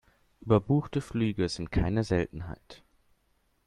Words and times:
Überbuchte 0.39 0.99
Flüge 0.99 1.47
sind 1.47 1.71
keine 1.71 2.03
Seltenheit. 2.03 2.83